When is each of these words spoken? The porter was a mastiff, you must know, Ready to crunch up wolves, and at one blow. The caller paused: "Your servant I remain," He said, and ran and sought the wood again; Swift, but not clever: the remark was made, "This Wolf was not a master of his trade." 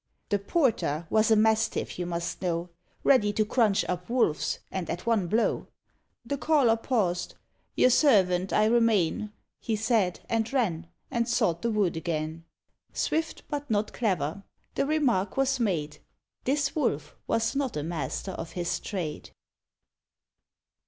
The 0.29 0.39
porter 0.39 1.05
was 1.11 1.29
a 1.29 1.35
mastiff, 1.35 1.99
you 1.99 2.07
must 2.07 2.41
know, 2.41 2.69
Ready 3.03 3.31
to 3.33 3.45
crunch 3.45 3.85
up 3.87 4.09
wolves, 4.09 4.57
and 4.71 4.89
at 4.89 5.05
one 5.05 5.27
blow. 5.27 5.67
The 6.25 6.39
caller 6.39 6.75
paused: 6.75 7.35
"Your 7.75 7.91
servant 7.91 8.51
I 8.51 8.65
remain," 8.65 9.31
He 9.59 9.75
said, 9.75 10.19
and 10.27 10.51
ran 10.51 10.87
and 11.11 11.29
sought 11.29 11.61
the 11.61 11.69
wood 11.69 11.95
again; 11.95 12.45
Swift, 12.91 13.43
but 13.47 13.69
not 13.69 13.93
clever: 13.93 14.41
the 14.73 14.87
remark 14.87 15.37
was 15.37 15.59
made, 15.59 15.99
"This 16.45 16.75
Wolf 16.75 17.15
was 17.27 17.55
not 17.55 17.77
a 17.77 17.83
master 17.83 18.31
of 18.31 18.53
his 18.53 18.79
trade." 18.79 19.29